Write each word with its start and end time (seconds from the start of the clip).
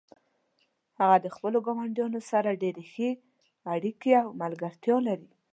هغه 0.99 1.17
د 1.21 1.27
خپلو 1.35 1.57
ګاونډیانو 1.67 2.19
سره 2.31 2.59
ډیرې 2.61 2.83
ښې 2.91 3.09
اړیکې 3.73 4.11
او 4.23 4.29
ملګرتیا 4.41 4.95
لري 5.07 5.29